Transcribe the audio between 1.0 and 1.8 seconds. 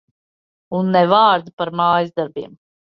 vārda par